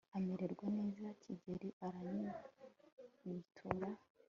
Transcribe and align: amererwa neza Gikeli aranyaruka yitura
amererwa 0.17 0.65
neza 0.79 1.05
Gikeli 1.21 1.69
aranyaruka 1.85 2.49
yitura 3.23 3.89